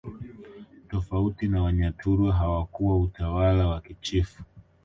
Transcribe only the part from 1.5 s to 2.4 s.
Wanyaturu